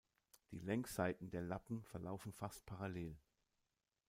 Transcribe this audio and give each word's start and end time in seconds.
Die 0.49 0.57
Längsseiten 0.57 1.29
der 1.29 1.43
Lappen 1.43 1.83
verlaufen 1.83 2.33
fast 2.33 2.65
parallel. 2.65 3.15